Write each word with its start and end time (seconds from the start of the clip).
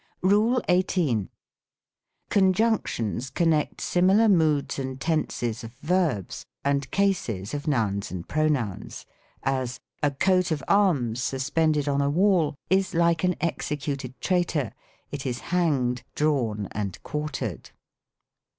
RULE 0.23 0.63
XVIIL 0.67 1.27
Conjunctions 2.31 3.29
connect 3.29 3.79
similar 3.79 4.27
moods 4.27 4.79
and 4.79 4.99
tenses 4.99 5.63
of 5.63 5.73
verbs, 5.73 6.43
and 6.63 6.89
cases 6.89 7.53
of 7.53 7.67
nouns 7.67 8.09
and 8.09 8.27
pronouns: 8.27 9.05
as," 9.43 9.79
A 10.01 10.09
coat 10.09 10.49
of 10.49 10.63
arms 10.67 11.21
suspended 11.21 11.87
on 11.87 12.01
a 12.01 12.09
wall 12.09 12.55
is 12.67 12.95
like 12.95 13.23
an 13.23 13.35
executed 13.41 14.19
traitor; 14.19 14.73
it 15.11 15.27
is 15.27 15.37
hanged, 15.53 16.01
drawn, 16.15 16.67
and 16.71 16.97
quartered." 17.03 17.69